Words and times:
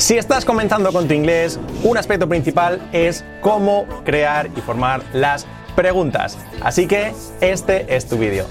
Si 0.00 0.16
estás 0.16 0.46
comenzando 0.46 0.92
con 0.92 1.06
tu 1.06 1.12
inglés, 1.12 1.60
un 1.82 1.98
aspecto 1.98 2.26
principal 2.26 2.80
es 2.90 3.22
cómo 3.42 3.86
crear 4.02 4.48
y 4.56 4.60
formar 4.62 5.02
las 5.12 5.46
preguntas. 5.76 6.38
Así 6.62 6.86
que 6.86 7.12
este 7.42 7.84
es 7.94 8.08
tu 8.08 8.16
vídeo. 8.16 8.46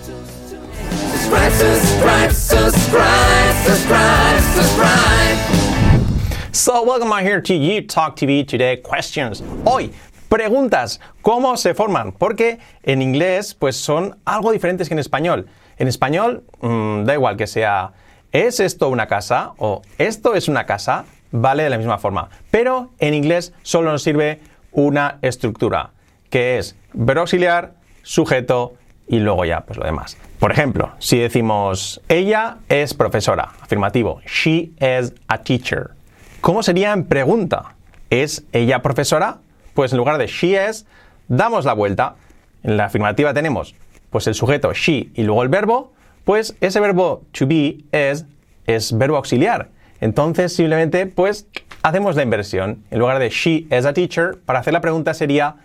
So 6.52 6.84
welcome 6.84 7.12
here 7.20 7.42
to 7.42 7.54
You 7.56 7.82
Talk 7.88 8.16
TV 8.16 8.46
today 8.46 8.84
questions. 8.84 9.44
Hoy 9.66 9.92
preguntas, 10.30 11.00
¿cómo 11.24 11.58
se 11.58 11.74
forman? 11.74 12.12
Porque 12.12 12.60
en 12.84 13.02
inglés 13.02 13.56
pues 13.56 13.76
son 13.76 14.20
algo 14.24 14.52
diferentes 14.52 14.88
que 14.88 14.94
en 14.94 15.00
español. 15.00 15.48
En 15.80 15.88
español 15.88 16.44
mm, 16.62 17.06
da 17.06 17.16
igual 17.16 17.38
que 17.38 17.48
sea 17.48 17.94
¿es 18.32 18.60
esto 18.60 18.90
una 18.90 19.08
casa? 19.08 19.54
o 19.58 19.82
¿esto 19.98 20.36
es 20.36 20.48
una 20.48 20.68
casa? 20.68 21.06
Vale 21.32 21.64
de 21.64 21.70
la 21.70 21.78
misma 21.78 21.98
forma. 21.98 22.30
Pero 22.52 22.90
en 23.00 23.14
inglés 23.14 23.54
solo 23.64 23.92
nos 23.92 24.04
sirve 24.04 24.40
una 24.72 25.18
estructura, 25.22 25.92
que 26.30 26.58
es 26.58 26.76
verbo 26.94 27.22
auxiliar, 27.22 27.74
sujeto 28.04 28.74
y 29.08 29.20
luego 29.20 29.46
ya, 29.46 29.62
pues 29.62 29.78
lo 29.78 29.86
demás. 29.86 30.18
Por 30.40 30.52
ejemplo, 30.52 30.92
si 31.00 31.18
decimos 31.18 32.02
ella 32.08 32.58
es 32.70 32.94
profesora, 32.94 33.50
afirmativo, 33.62 34.22
she 34.26 34.72
is 34.80 35.14
a 35.28 35.40
teacher. 35.40 35.92
¿Cómo 36.42 36.64
sería 36.64 36.94
en 36.94 37.06
pregunta? 37.06 37.76
¿Es 38.10 38.46
ella 38.54 38.82
profesora? 38.82 39.40
Pues 39.74 39.92
en 39.92 39.98
lugar 39.98 40.18
de 40.18 40.28
she 40.28 40.58
is, 40.70 40.86
damos 41.28 41.66
la 41.66 41.74
vuelta. 41.74 42.16
En 42.64 42.78
la 42.78 42.86
afirmativa 42.86 43.34
tenemos 43.34 43.76
pues 44.10 44.28
el 44.28 44.34
sujeto 44.34 44.74
she 44.74 45.10
y 45.14 45.24
luego 45.24 45.44
el 45.44 45.50
verbo, 45.50 45.94
pues 46.26 46.56
ese 46.62 46.80
verbo 46.80 47.24
to 47.32 47.48
be 47.48 47.80
es, 47.92 48.26
es 48.66 48.98
verbo 48.98 49.18
auxiliar. 49.18 49.70
Entonces 50.02 50.56
simplemente 50.56 51.06
pues 51.06 51.48
hacemos 51.82 52.16
la 52.16 52.24
inversión. 52.24 52.84
En 52.92 53.00
lugar 53.00 53.20
de 53.20 53.30
she 53.30 53.68
is 53.72 53.86
a 53.86 53.94
teacher, 53.94 54.38
para 54.46 54.60
hacer 54.60 54.74
la 54.74 54.82
pregunta 54.82 55.14
sería 55.14 55.56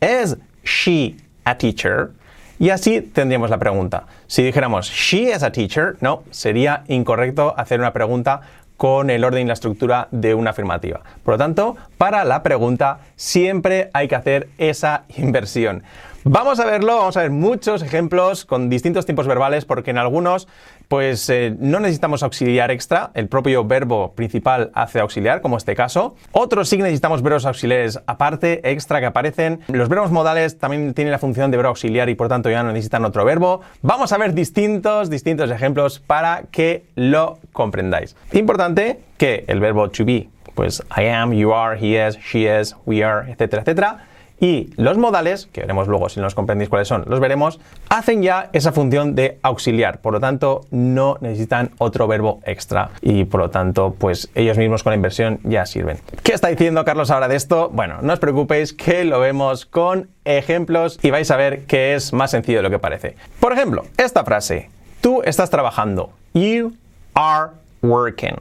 ¿Is 0.00 0.36
she 0.64 1.16
a 1.44 1.56
teacher? 1.56 2.10
Y 2.58 2.70
así 2.70 3.00
tendríamos 3.00 3.50
la 3.50 3.58
pregunta. 3.58 4.06
Si 4.26 4.42
dijéramos 4.42 4.88
she 4.88 5.32
is 5.32 5.42
a 5.42 5.50
teacher, 5.50 5.96
no, 6.00 6.22
sería 6.30 6.84
incorrecto 6.88 7.54
hacer 7.56 7.80
una 7.80 7.92
pregunta 7.92 8.42
con 8.76 9.10
el 9.10 9.22
orden 9.22 9.44
y 9.44 9.46
la 9.46 9.52
estructura 9.52 10.08
de 10.10 10.34
una 10.34 10.50
afirmativa. 10.50 11.02
Por 11.22 11.34
lo 11.34 11.38
tanto, 11.38 11.76
para 11.98 12.24
la 12.24 12.42
pregunta 12.42 12.98
siempre 13.14 13.90
hay 13.92 14.08
que 14.08 14.16
hacer 14.16 14.48
esa 14.58 15.04
inversión. 15.16 15.84
Vamos 16.24 16.60
a 16.60 16.66
verlo, 16.66 16.96
vamos 16.96 17.16
a 17.16 17.22
ver 17.22 17.30
muchos 17.30 17.82
ejemplos 17.82 18.44
con 18.44 18.68
distintos 18.68 19.06
tiempos 19.06 19.26
verbales 19.26 19.64
porque 19.64 19.90
en 19.90 19.98
algunos 19.98 20.46
pues 20.92 21.30
eh, 21.30 21.56
no 21.58 21.80
necesitamos 21.80 22.22
auxiliar 22.22 22.70
extra, 22.70 23.12
el 23.14 23.26
propio 23.26 23.64
verbo 23.64 24.12
principal 24.12 24.70
hace 24.74 25.00
auxiliar, 25.00 25.40
como 25.40 25.56
este 25.56 25.74
caso. 25.74 26.16
Otros 26.32 26.68
sí 26.68 26.76
necesitamos 26.76 27.22
verbos 27.22 27.46
auxiliares 27.46 27.98
aparte, 28.06 28.60
extra 28.70 29.00
que 29.00 29.06
aparecen. 29.06 29.60
Los 29.68 29.88
verbos 29.88 30.10
modales 30.10 30.58
también 30.58 30.92
tienen 30.92 31.10
la 31.10 31.18
función 31.18 31.50
de 31.50 31.56
verbo 31.56 31.70
auxiliar 31.70 32.10
y 32.10 32.14
por 32.14 32.28
tanto 32.28 32.50
ya 32.50 32.62
no 32.62 32.72
necesitan 32.72 33.06
otro 33.06 33.24
verbo. 33.24 33.62
Vamos 33.80 34.12
a 34.12 34.18
ver 34.18 34.34
distintos, 34.34 35.08
distintos 35.08 35.50
ejemplos 35.50 35.98
para 35.98 36.42
que 36.50 36.84
lo 36.94 37.38
comprendáis. 37.54 38.14
Importante 38.32 39.00
que 39.16 39.46
el 39.46 39.60
verbo 39.60 39.88
to 39.88 40.04
be, 40.04 40.28
pues 40.54 40.82
I 40.94 41.06
am, 41.06 41.32
you 41.32 41.54
are, 41.54 41.74
he 41.74 42.06
is, 42.06 42.18
she 42.18 42.44
is, 42.44 42.76
we 42.84 43.02
are, 43.02 43.32
etcétera, 43.32 43.62
etcétera 43.62 44.11
y 44.42 44.70
los 44.76 44.98
modales, 44.98 45.46
que 45.52 45.60
veremos 45.60 45.86
luego 45.86 46.08
si 46.08 46.18
no 46.18 46.24
los 46.24 46.34
comprendéis 46.34 46.68
cuáles 46.68 46.88
son, 46.88 47.04
los 47.06 47.20
veremos, 47.20 47.60
hacen 47.88 48.24
ya 48.24 48.50
esa 48.52 48.72
función 48.72 49.14
de 49.14 49.38
auxiliar. 49.40 50.00
Por 50.00 50.14
lo 50.14 50.18
tanto, 50.18 50.62
no 50.72 51.16
necesitan 51.20 51.70
otro 51.78 52.08
verbo 52.08 52.40
extra. 52.44 52.90
Y 53.02 53.24
por 53.24 53.40
lo 53.40 53.50
tanto, 53.50 53.94
pues 53.96 54.30
ellos 54.34 54.58
mismos 54.58 54.82
con 54.82 54.90
la 54.90 54.96
inversión 54.96 55.38
ya 55.44 55.64
sirven. 55.64 55.98
¿Qué 56.24 56.32
está 56.32 56.48
diciendo 56.48 56.84
Carlos 56.84 57.12
ahora 57.12 57.28
de 57.28 57.36
esto? 57.36 57.70
Bueno, 57.72 57.98
no 58.02 58.12
os 58.14 58.18
preocupéis 58.18 58.72
que 58.72 59.04
lo 59.04 59.20
vemos 59.20 59.64
con 59.64 60.08
ejemplos 60.24 60.98
y 61.02 61.12
vais 61.12 61.30
a 61.30 61.36
ver 61.36 61.64
que 61.66 61.94
es 61.94 62.12
más 62.12 62.32
sencillo 62.32 62.58
de 62.58 62.62
lo 62.64 62.70
que 62.70 62.80
parece. 62.80 63.14
Por 63.38 63.52
ejemplo, 63.52 63.84
esta 63.96 64.24
frase. 64.24 64.70
Tú 65.00 65.22
estás 65.22 65.50
trabajando. 65.50 66.10
You 66.34 66.72
are 67.14 67.52
working. 67.80 68.34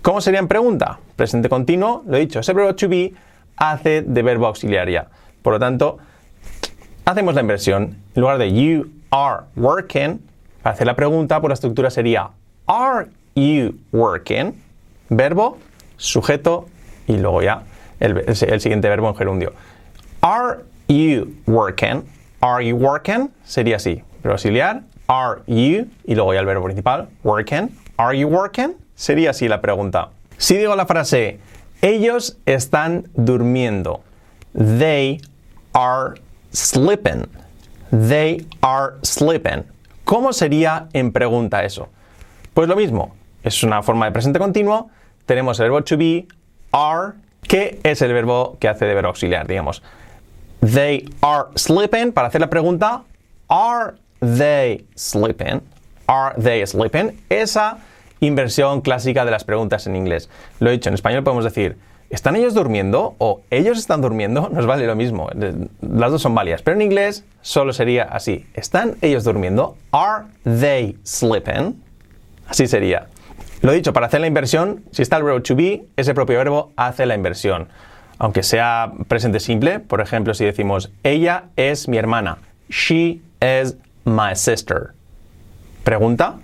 ¿Cómo 0.00 0.20
sería 0.20 0.38
en 0.38 0.46
pregunta? 0.46 1.00
Presente 1.16 1.48
continuo, 1.48 2.04
lo 2.06 2.18
he 2.18 2.20
dicho, 2.20 2.38
ese 2.38 2.52
verbo 2.52 2.76
to 2.76 2.88
be 2.88 3.14
hace 3.56 4.02
de 4.02 4.22
verbo 4.22 4.46
auxiliar 4.46 4.88
ya. 4.88 5.08
Por 5.44 5.52
lo 5.52 5.58
tanto, 5.58 5.98
hacemos 7.04 7.34
la 7.34 7.42
inversión. 7.42 7.98
En 8.14 8.22
lugar 8.22 8.38
de 8.38 8.50
you 8.50 8.90
are 9.10 9.42
working, 9.56 10.22
para 10.62 10.72
hacer 10.72 10.86
la 10.86 10.96
pregunta, 10.96 11.38
por 11.42 11.50
la 11.50 11.54
estructura 11.54 11.90
sería 11.90 12.30
Are 12.66 13.10
you 13.34 13.78
working? 13.92 14.54
Verbo, 15.10 15.58
sujeto 15.98 16.64
y 17.06 17.18
luego 17.18 17.42
ya 17.42 17.62
el, 18.00 18.34
siguiente 18.34 18.88
verbo 18.88 19.10
en 19.10 19.16
gerundio. 19.16 19.52
Are 20.22 20.60
you 20.88 21.34
working? 21.46 22.04
Are 22.40 22.66
you 22.66 22.76
working? 22.76 23.30
Sería 23.44 23.76
así. 23.76 24.02
Verbo 24.22 24.36
auxiliar, 24.36 24.84
are 25.08 25.42
you 25.46 25.88
y 26.06 26.14
luego 26.14 26.32
ya 26.32 26.40
el 26.40 26.46
verbo 26.46 26.64
principal, 26.64 27.10
working. 27.22 27.68
Are 27.98 28.18
you 28.18 28.28
working? 28.28 28.76
Sería 28.94 29.30
así 29.30 29.46
la 29.46 29.60
pregunta. 29.60 30.08
Si 30.38 30.56
digo 30.56 30.74
la 30.74 30.86
frase, 30.86 31.38
ellos 31.82 32.38
están 32.46 33.10
durmiendo. 33.12 34.00
They 34.54 35.20
are 35.74 36.14
sleeping. 36.52 37.26
They 37.90 38.46
are 38.62 38.94
sleeping. 39.02 39.64
¿Cómo 40.04 40.32
sería 40.32 40.88
en 40.92 41.12
pregunta 41.12 41.64
eso? 41.64 41.88
Pues 42.54 42.68
lo 42.68 42.76
mismo, 42.76 43.14
es 43.42 43.62
una 43.62 43.82
forma 43.82 44.06
de 44.06 44.12
presente 44.12 44.38
continuo. 44.38 44.90
Tenemos 45.26 45.58
el 45.60 45.70
verbo 45.70 45.82
to 45.82 45.96
be, 45.96 46.26
are, 46.72 47.14
que 47.42 47.80
es 47.82 48.02
el 48.02 48.12
verbo 48.12 48.56
que 48.60 48.68
hace 48.68 48.84
de 48.84 48.94
verbo 48.94 49.08
auxiliar, 49.08 49.46
digamos. 49.46 49.82
They 50.60 51.08
are 51.20 51.48
sleeping. 51.56 52.12
Para 52.12 52.28
hacer 52.28 52.40
la 52.40 52.48
pregunta, 52.48 53.02
are 53.48 53.94
they 54.20 54.86
sleeping? 54.94 55.60
Are 56.06 56.34
they 56.40 56.66
sleeping? 56.66 57.20
Esa 57.28 57.78
inversión 58.20 58.80
clásica 58.80 59.24
de 59.24 59.30
las 59.30 59.44
preguntas 59.44 59.86
en 59.86 59.96
inglés. 59.96 60.28
Lo 60.60 60.70
he 60.70 60.72
dicho, 60.72 60.88
en 60.88 60.94
español 60.94 61.22
podemos 61.22 61.44
decir, 61.44 61.76
¿Están 62.14 62.36
ellos 62.36 62.54
durmiendo 62.54 63.16
o 63.18 63.40
ellos 63.50 63.76
están 63.76 64.00
durmiendo? 64.00 64.48
Nos 64.52 64.66
vale 64.66 64.86
lo 64.86 64.94
mismo. 64.94 65.28
Las 65.80 66.12
dos 66.12 66.22
son 66.22 66.32
válidas. 66.32 66.62
Pero 66.62 66.76
en 66.76 66.82
inglés 66.82 67.24
solo 67.42 67.72
sería 67.72 68.04
así. 68.04 68.46
¿Están 68.54 68.94
ellos 69.00 69.24
durmiendo? 69.24 69.76
¿Are 69.90 70.26
they 70.44 70.96
sleeping? 71.04 71.82
Así 72.46 72.68
sería. 72.68 73.08
Lo 73.62 73.72
dicho, 73.72 73.92
para 73.92 74.06
hacer 74.06 74.20
la 74.20 74.28
inversión, 74.28 74.84
si 74.92 75.02
está 75.02 75.16
el 75.16 75.24
verbo 75.24 75.42
to 75.42 75.56
be, 75.56 75.86
ese 75.96 76.14
propio 76.14 76.38
verbo 76.38 76.70
hace 76.76 77.04
la 77.04 77.16
inversión. 77.16 77.68
Aunque 78.18 78.44
sea 78.44 78.92
presente 79.08 79.40
simple, 79.40 79.80
por 79.80 80.00
ejemplo, 80.00 80.34
si 80.34 80.44
decimos 80.44 80.92
ella 81.02 81.46
es 81.56 81.88
mi 81.88 81.96
hermana. 81.96 82.38
She 82.68 83.22
is 83.40 83.76
my 84.04 84.36
sister. 84.36 84.92
Pregunta, 85.82 86.36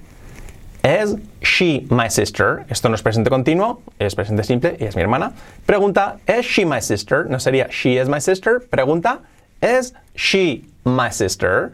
¿Es 0.83 1.17
she 1.43 1.87
my 1.91 2.09
sister? 2.09 2.65
Esto 2.71 2.89
no 2.89 2.95
es 2.95 3.03
presente 3.03 3.29
continuo, 3.29 3.83
es 3.99 4.15
presente 4.15 4.45
simple, 4.45 4.77
y 4.81 4.85
es 4.85 4.97
mi 4.97 5.03
hermana. 5.03 5.33
Pregunta, 5.67 6.17
¿es 6.27 6.47
she 6.47 6.65
my 6.65 6.81
sister? 6.81 7.27
No 7.29 7.39
sería 7.39 7.69
she 7.69 8.01
is 8.01 8.09
my 8.09 8.21
sister. 8.21 8.61
Pregunta, 8.69 9.21
¿es 9.61 9.95
she 10.15 10.65
my 10.85 11.11
sister? 11.11 11.73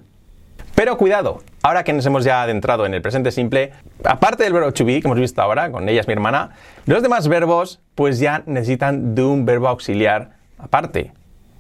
Pero 0.74 0.98
cuidado, 0.98 1.42
ahora 1.62 1.84
que 1.84 1.92
nos 1.92 2.04
hemos 2.04 2.24
ya 2.24 2.42
adentrado 2.42 2.84
en 2.84 2.94
el 2.94 3.00
presente 3.00 3.30
simple, 3.30 3.72
aparte 4.04 4.42
del 4.42 4.52
verbo 4.52 4.72
to 4.72 4.84
be 4.84 5.00
que 5.00 5.06
hemos 5.06 5.18
visto 5.18 5.40
ahora, 5.40 5.70
con 5.70 5.88
ella 5.88 6.00
es 6.00 6.06
mi 6.06 6.12
hermana, 6.12 6.50
los 6.84 7.02
demás 7.02 7.28
verbos 7.28 7.80
pues 7.94 8.18
ya 8.18 8.42
necesitan 8.44 9.14
de 9.14 9.22
un 9.22 9.46
verbo 9.46 9.68
auxiliar 9.68 10.32
aparte. 10.58 11.12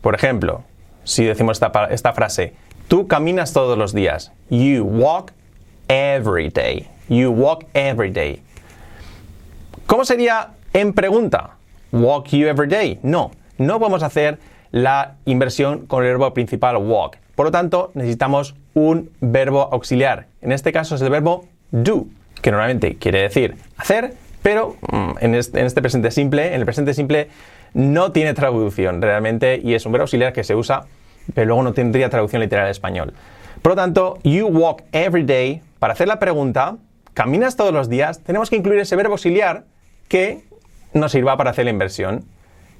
Por 0.02 0.14
ejemplo, 0.14 0.64
si 1.04 1.24
decimos 1.24 1.62
esta, 1.62 1.86
esta 1.86 2.12
frase, 2.12 2.54
tú 2.88 3.06
caminas 3.06 3.52
todos 3.52 3.78
los 3.78 3.94
días. 3.94 4.32
You 4.50 4.84
walk 4.84 5.32
every 5.88 6.50
day. 6.50 6.88
You 7.08 7.30
walk 7.30 7.66
every 7.74 8.10
day. 8.10 8.42
¿Cómo 9.86 10.04
sería 10.04 10.50
en 10.72 10.92
pregunta? 10.92 11.56
Walk 11.92 12.28
you 12.28 12.48
every 12.48 12.68
day. 12.68 12.98
No, 13.02 13.30
no 13.58 13.78
vamos 13.78 14.02
a 14.02 14.06
hacer 14.06 14.38
la 14.72 15.14
inversión 15.24 15.86
con 15.86 16.02
el 16.04 16.10
verbo 16.10 16.34
principal 16.34 16.76
walk. 16.76 17.18
Por 17.34 17.46
lo 17.46 17.52
tanto, 17.52 17.90
necesitamos 17.94 18.54
un 18.74 19.10
verbo 19.20 19.68
auxiliar. 19.72 20.26
En 20.42 20.52
este 20.52 20.72
caso 20.72 20.96
es 20.96 21.02
el 21.02 21.10
verbo 21.10 21.46
do, 21.70 22.06
que 22.42 22.50
normalmente 22.50 22.96
quiere 22.96 23.22
decir 23.22 23.56
hacer, 23.76 24.14
pero 24.42 24.76
mm, 24.90 25.10
en 25.20 25.34
este, 25.34 25.60
en 25.60 25.70
presente 25.70 26.10
simple, 26.10 26.48
en 26.48 26.60
el 26.60 26.64
presente 26.64 26.94
simple 26.94 27.28
no 27.74 28.12
tiene 28.12 28.34
traducción 28.34 29.02
realmente 29.02 29.60
y 29.62 29.74
es 29.74 29.86
un 29.86 29.92
verbo 29.92 30.04
auxiliar 30.04 30.32
que 30.32 30.44
se 30.44 30.54
usa, 30.54 30.86
pero 31.34 31.46
luego 31.46 31.62
no 31.62 31.72
tendría 31.72 32.08
traducción 32.10 32.42
literal 32.42 32.66
al 32.66 32.70
español. 32.70 33.12
Por 33.62 33.72
lo 33.72 33.76
tanto, 33.76 34.18
you 34.22 34.46
walk 34.46 34.82
every 34.92 35.24
day, 35.24 35.62
para 35.78 35.92
hacer 35.92 36.08
la 36.08 36.18
pregunta, 36.18 36.76
caminas 37.16 37.56
todos 37.56 37.72
los 37.72 37.88
días, 37.88 38.22
tenemos 38.22 38.50
que 38.50 38.56
incluir 38.56 38.78
ese 38.78 38.94
verbo 38.94 39.14
auxiliar 39.14 39.64
que 40.06 40.44
nos 40.92 41.12
sirva 41.12 41.34
para 41.38 41.48
hacer 41.48 41.64
la 41.64 41.70
inversión. 41.70 42.26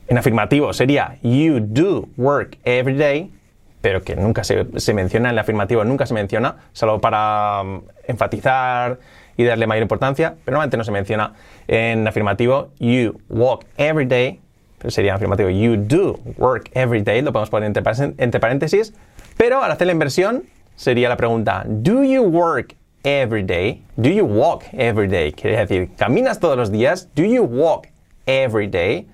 En 0.08 0.18
afirmativo 0.18 0.74
sería 0.74 1.16
you 1.22 1.58
do 1.58 2.06
work 2.18 2.58
every 2.64 2.98
day, 2.98 3.32
pero 3.80 4.02
que 4.02 4.14
nunca 4.14 4.44
se, 4.44 4.66
menciona 4.92 5.30
en 5.30 5.38
afirmativo, 5.38 5.84
nunca 5.84 6.04
se 6.04 6.12
menciona, 6.12 6.56
salvo 6.74 7.00
para 7.00 7.62
um, 7.62 7.82
enfatizar 8.06 8.98
y 9.38 9.44
darle 9.44 9.66
mayor 9.66 9.82
importancia, 9.82 10.34
pero 10.44 10.56
normalmente 10.56 10.76
no 10.76 10.84
se 10.84 10.92
menciona 10.92 11.32
en 11.66 12.06
afirmativo. 12.06 12.68
You 12.78 13.18
walk 13.30 13.64
every 13.78 14.04
day, 14.04 14.38
pero 14.76 14.90
sería 14.90 15.14
afirmativo. 15.14 15.48
You 15.48 15.78
do 15.78 16.20
work 16.36 16.70
every 16.74 17.00
day, 17.00 17.22
lo 17.22 17.32
podemos 17.32 17.48
poner 17.48 17.68
entre 17.68 18.38
paréntesis, 18.40 18.92
pero 19.38 19.62
al 19.62 19.72
hacer 19.72 19.86
la 19.86 19.94
inversión 19.94 20.44
sería 20.74 21.08
la 21.08 21.16
pregunta, 21.16 21.64
¿Do 21.66 22.04
you 22.04 22.22
work 22.22 22.76
every 23.06 23.44
day? 23.44 23.84
¿Do 23.96 24.10
you 24.10 24.24
walk 24.24 24.64
every 24.72 25.06
day? 25.06 25.32
Quiere 25.32 25.56
decir, 25.56 25.90
¿caminas 25.96 26.40
todos 26.40 26.56
los 26.56 26.72
días? 26.72 27.08
¿Do 27.14 27.22
you 27.22 27.44
walk 27.44 27.86
every 28.26 28.66
day? 28.66 29.06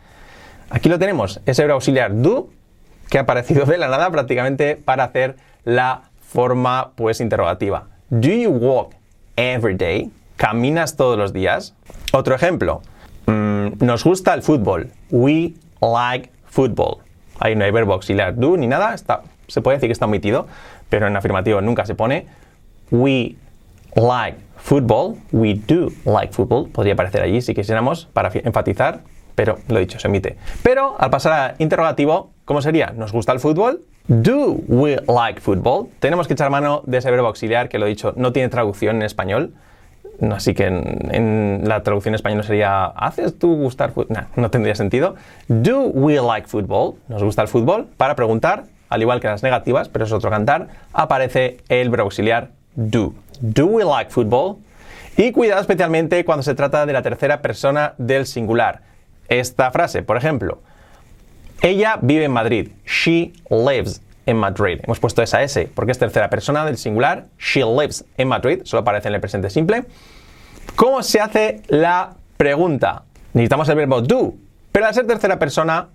Aquí 0.71 0.89
lo 0.89 0.99
tenemos, 0.99 1.41
ese 1.45 1.63
verbo 1.63 1.75
auxiliar 1.75 2.11
do, 2.23 2.49
que 3.11 3.19
ha 3.19 3.21
aparecido 3.21 3.67
de 3.67 3.77
la 3.77 3.89
nada 3.89 4.11
prácticamente 4.11 4.77
para 4.77 5.05
hacer 5.05 5.37
la 5.65 6.11
forma 6.23 6.93
pues 6.97 7.21
interrogativa. 7.21 7.89
Do 8.09 8.31
you 8.31 8.51
walk 8.51 8.95
every 9.37 9.75
day? 9.75 10.11
¿Caminas 10.37 10.97
todos 10.97 11.19
los 11.19 11.35
días? 11.35 11.75
Otro 12.13 12.35
ejemplo. 12.35 12.81
Mm, 13.27 13.85
nos 13.85 14.05
gusta 14.05 14.33
el 14.33 14.43
fútbol. 14.43 14.91
We 15.11 15.53
like 15.83 16.31
football. 16.47 17.03
Ahí 17.39 17.55
no 17.55 17.67
hay 17.67 17.71
verbo 17.71 17.93
auxiliar 17.93 18.35
do 18.37 18.57
ni 18.57 18.67
nada. 18.67 18.97
Se 19.49 19.61
puede 19.61 19.77
decir 19.77 19.89
que 19.89 19.93
está 19.93 20.07
omitido, 20.07 20.47
pero 20.89 21.07
en 21.07 21.15
afirmativo 21.15 21.61
nunca 21.61 21.85
se 21.85 21.95
pone. 21.95 22.27
We 22.91 23.37
like 23.95 24.39
football. 24.57 25.19
We 25.33 25.55
do 25.55 25.93
like 26.05 26.33
football. 26.33 26.69
Podría 26.69 26.95
aparecer 26.95 27.23
allí 27.23 27.41
si 27.43 27.55
quisiéramos 27.55 28.07
para 28.13 28.31
enfatizar, 28.33 29.01
pero 29.35 29.59
lo 29.69 29.79
dicho, 29.79 29.99
se 29.99 30.09
omite. 30.09 30.37
Pero 30.63 30.97
al 30.99 31.11
pasar 31.11 31.33
a 31.33 31.55
interrogativo, 31.59 32.31
¿cómo 32.45 32.63
sería? 32.63 32.93
¿Nos 32.97 33.13
gusta 33.13 33.33
el 33.33 33.41
fútbol? 33.41 33.83
Do 34.09 34.57
we 34.67 34.97
like 35.07 35.41
football? 35.41 35.89
Tenemos 36.01 36.27
que 36.27 36.35
echar 36.35 36.51
mano 36.51 36.83
de 36.87 36.99
ese 36.99 37.11
verbo 37.11 37.29
auxiliar 37.29 37.69
que 37.69 37.79
lo 37.79 37.87
he 37.87 37.89
dicho, 37.89 38.13
no 38.17 38.33
tiene 38.33 38.49
traducción 38.49 38.97
en 38.97 39.03
español. 39.03 39.55
Así 40.31 40.55
que 40.55 40.67
en, 40.67 41.63
la 41.65 41.83
traducción 41.83 42.13
en 42.13 42.17
español 42.17 42.45
sería 42.45 42.85
¿Haces 42.85 43.39
tú 43.39 43.57
gustar 43.57 43.93
fútbol? 43.93 44.27
no 44.37 44.51
tendría 44.51 44.75
sentido. 44.75 45.15
Do 45.49 45.87
we 45.87 46.21
like 46.21 46.47
football? 46.49 46.97
¿Nos 47.09 47.23
gusta 47.23 47.43
el 47.43 47.49
fútbol? 47.49 47.87
Para 47.97 48.15
preguntar, 48.15 48.65
al 48.89 49.03
igual 49.03 49.21
que 49.21 49.29
las 49.29 49.43
negativas, 49.43 49.89
pero 49.89 50.05
es 50.05 50.13
otro 50.13 50.31
cantar, 50.31 50.69
aparece 50.93 51.59
el 51.69 51.89
verbo 51.91 52.05
auxiliar 52.05 52.51
do. 52.75 53.15
Do 53.41 53.67
we 53.67 53.85
like 53.85 54.11
football? 54.11 54.59
Y 55.17 55.33
cuidado 55.33 55.61
especialmente 55.61 56.25
cuando 56.25 56.43
se 56.43 56.55
trata 56.55 56.87
de 56.87 56.93
la 56.93 57.03
tercera 57.03 57.43
persona 57.43 57.95
del 57.99 58.27
singular. 58.27 58.83
Esta 59.29 59.71
frase, 59.71 60.03
por 60.03 60.17
ejemplo, 60.17 60.61
ella 61.61 61.99
vive 62.01 62.25
en 62.25 62.33
Madrid. 62.33 62.71
She 62.87 63.33
lives 63.51 64.03
in 64.27 64.37
Madrid. 64.37 64.81
Hemos 64.83 65.01
puesto 65.01 65.23
esa 65.23 65.43
S 65.43 65.71
porque 65.75 65.93
es 65.93 65.99
tercera 65.99 66.29
persona 66.31 66.65
del 66.65 66.77
singular. 66.77 67.27
She 67.39 67.65
lives 67.65 68.05
in 68.17 68.29
Madrid. 68.29 68.63
Solo 68.65 68.81
aparece 68.81 69.09
en 69.09 69.15
el 69.15 69.21
presente 69.21 69.51
simple. 69.51 69.85
¿Cómo 70.77 71.03
se 71.03 71.21
hace 71.21 71.63
la 71.69 72.17
pregunta? 72.37 73.05
Necesitamos 73.33 73.69
el 73.69 73.77
verbo 73.77 74.03
do, 74.03 74.35
pero 74.73 74.87
al 74.87 74.95
ser 74.95 75.07
tercera 75.07 75.39
persona 75.39 75.89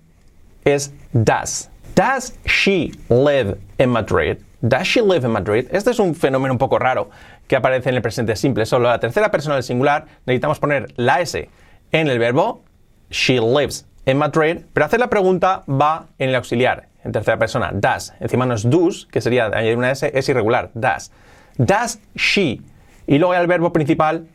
es 0.63 0.93
does. 1.11 1.69
Does 1.95 2.37
she 2.45 2.91
live 3.09 3.57
in 3.77 3.89
Madrid? 3.89 4.37
Does 4.61 4.87
she 4.87 5.01
live 5.01 5.23
in 5.23 5.31
Madrid? 5.31 5.67
Este 5.71 5.91
es 5.91 5.99
un 5.99 6.15
fenómeno 6.15 6.53
un 6.53 6.57
poco 6.57 6.79
raro 6.79 7.11
que 7.47 7.55
aparece 7.55 7.89
en 7.89 7.95
el 7.95 8.01
presente 8.01 8.35
simple. 8.35 8.65
Solo 8.65 8.89
la 8.89 8.99
tercera 8.99 9.29
persona 9.29 9.55
del 9.55 9.63
singular 9.63 10.05
necesitamos 10.25 10.59
poner 10.59 10.93
la 10.95 11.21
S 11.21 11.47
en 11.91 12.07
el 12.07 12.17
verbo. 12.17 12.63
She 13.11 13.39
lives 13.39 13.85
en 14.07 14.17
Madrid, 14.17 14.61
pero 14.73 14.85
hacer 14.85 14.99
la 14.99 15.09
pregunta 15.09 15.63
va 15.69 16.07
en 16.17 16.29
el 16.29 16.35
auxiliar, 16.35 16.87
en 17.03 17.11
tercera 17.11 17.37
persona, 17.37 17.71
does. 17.71 18.13
Encima 18.19 18.45
no 18.45 18.55
es 18.55 18.67
does, 18.67 19.07
que 19.11 19.21
sería 19.21 19.45
añadir 19.45 19.77
una 19.77 19.91
S, 19.91 20.11
es 20.13 20.27
irregular, 20.27 20.71
does. 20.73 21.11
Does 21.57 21.99
she. 22.15 22.61
Y 23.05 23.19
luego 23.19 23.35
el 23.35 23.47
verbo 23.47 23.71
principal 23.71 24.27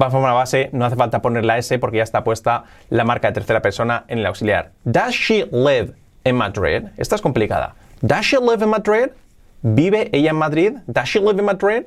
va 0.00 0.06
a 0.06 0.10
formar 0.10 0.32
base, 0.32 0.70
no 0.72 0.86
hace 0.86 0.96
falta 0.96 1.20
poner 1.20 1.44
la 1.44 1.58
S 1.58 1.78
porque 1.78 1.98
ya 1.98 2.02
está 2.02 2.24
puesta 2.24 2.64
la 2.88 3.04
marca 3.04 3.28
de 3.28 3.34
tercera 3.34 3.60
persona 3.60 4.04
en 4.08 4.20
el 4.20 4.26
auxiliar. 4.26 4.72
Does 4.84 5.14
she 5.14 5.44
live 5.52 5.92
in 6.24 6.36
Madrid? 6.36 6.84
Esta 6.96 7.16
es 7.16 7.20
complicada. 7.20 7.74
Does 8.00 8.24
she 8.24 8.38
live 8.38 8.62
in 8.64 8.70
Madrid? 8.70 9.10
¿Vive 9.62 10.10
ella 10.12 10.30
en 10.30 10.36
Madrid? 10.36 10.72
Does 10.86 11.08
she 11.08 11.20
live 11.20 11.38
in 11.38 11.44
Madrid? 11.44 11.84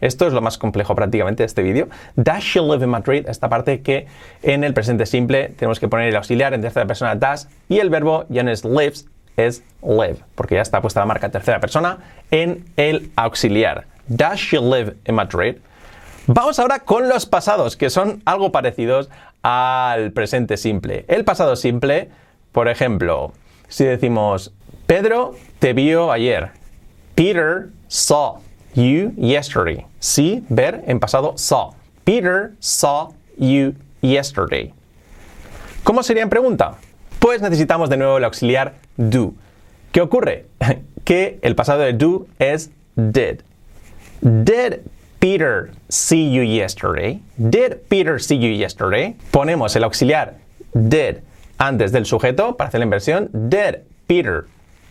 Esto 0.00 0.26
es 0.26 0.32
lo 0.32 0.42
más 0.42 0.58
complejo 0.58 0.94
prácticamente 0.94 1.42
de 1.42 1.46
este 1.46 1.62
vídeo. 1.62 1.88
Does 2.16 2.42
she 2.42 2.60
live 2.60 2.84
in 2.84 2.90
Madrid? 2.90 3.26
Esta 3.28 3.48
parte 3.48 3.80
que 3.80 4.06
en 4.42 4.64
el 4.64 4.74
presente 4.74 5.06
simple 5.06 5.50
tenemos 5.56 5.80
que 5.80 5.88
poner 5.88 6.08
el 6.08 6.16
auxiliar 6.16 6.52
en 6.52 6.60
tercera 6.60 6.86
persona 6.86 7.14
does 7.14 7.48
y 7.68 7.78
el 7.78 7.90
verbo 7.90 8.26
ya 8.28 8.42
no 8.42 8.50
es 8.50 8.64
lives, 8.64 9.06
es 9.36 9.62
live, 9.82 10.18
porque 10.34 10.56
ya 10.56 10.62
está 10.62 10.80
puesta 10.80 11.00
la 11.00 11.06
marca 11.06 11.30
tercera 11.30 11.60
persona 11.60 11.98
en 12.30 12.64
el 12.76 13.10
auxiliar. 13.16 13.86
Does 14.08 14.38
she 14.38 14.58
live 14.58 14.96
in 15.06 15.14
Madrid? 15.14 15.56
Vamos 16.26 16.58
ahora 16.58 16.80
con 16.80 17.08
los 17.08 17.26
pasados, 17.26 17.76
que 17.76 17.90
son 17.90 18.22
algo 18.24 18.50
parecidos 18.50 19.10
al 19.42 20.12
presente 20.12 20.56
simple. 20.56 21.04
El 21.08 21.24
pasado 21.24 21.54
simple, 21.54 22.08
por 22.52 22.68
ejemplo, 22.68 23.32
si 23.68 23.84
decimos, 23.84 24.52
Pedro 24.86 25.34
te 25.58 25.72
vio 25.72 26.12
ayer. 26.12 26.50
Peter 27.14 27.70
saw 27.88 28.40
you 28.74 29.12
yesterday. 29.16 29.86
See, 30.00 30.42
ver 30.48 30.82
en 30.86 30.98
pasado 30.98 31.38
saw. 31.38 31.72
Peter 32.04 32.54
saw 32.60 33.12
you 33.38 33.74
yesterday. 34.02 34.72
¿Cómo 35.84 36.02
sería 36.02 36.22
en 36.22 36.30
pregunta? 36.30 36.74
Pues 37.20 37.40
necesitamos 37.40 37.88
de 37.88 37.96
nuevo 37.96 38.18
el 38.18 38.24
auxiliar 38.24 38.74
do. 38.96 39.34
¿Qué 39.92 40.00
ocurre? 40.00 40.46
que 41.04 41.38
el 41.42 41.54
pasado 41.54 41.82
de 41.82 41.92
do 41.92 42.26
es 42.38 42.70
did. 42.96 43.42
Did 44.20 44.80
Peter 45.20 45.70
see 45.88 46.32
you 46.32 46.42
yesterday? 46.42 47.20
Did 47.38 47.76
Peter 47.88 48.18
see 48.18 48.38
you 48.38 48.50
yesterday? 48.50 49.16
Ponemos 49.30 49.76
el 49.76 49.84
auxiliar 49.84 50.34
did 50.74 51.22
antes 51.58 51.92
del 51.92 52.06
sujeto 52.06 52.56
para 52.56 52.68
hacer 52.68 52.80
la 52.80 52.84
inversión. 52.84 53.30
Did 53.32 53.82
Peter 54.06 54.46